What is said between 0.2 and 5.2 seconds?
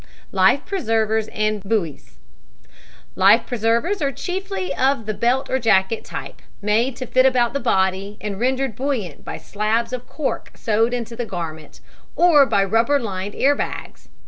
LIFE PRESERVERS AND BUOYS Life preservers are chiefly of the